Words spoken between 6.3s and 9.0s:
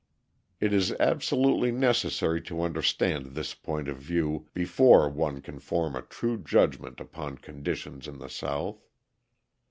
judgment upon conditions in the South.